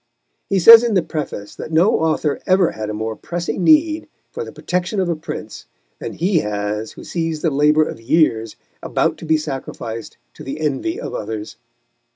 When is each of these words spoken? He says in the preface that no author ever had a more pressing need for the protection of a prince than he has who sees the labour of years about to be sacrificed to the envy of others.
He 0.49 0.57
says 0.57 0.83
in 0.83 0.95
the 0.95 1.03
preface 1.03 1.53
that 1.55 1.71
no 1.71 1.99
author 1.99 2.39
ever 2.47 2.71
had 2.71 2.89
a 2.89 2.93
more 2.95 3.15
pressing 3.15 3.63
need 3.63 4.07
for 4.31 4.43
the 4.43 4.51
protection 4.51 4.99
of 4.99 5.09
a 5.09 5.15
prince 5.15 5.67
than 5.99 6.13
he 6.13 6.39
has 6.39 6.93
who 6.93 7.03
sees 7.03 7.43
the 7.43 7.51
labour 7.51 7.87
of 7.87 8.01
years 8.01 8.55
about 8.81 9.17
to 9.19 9.25
be 9.25 9.37
sacrificed 9.37 10.17
to 10.33 10.43
the 10.43 10.59
envy 10.59 10.99
of 10.99 11.13
others. 11.13 11.55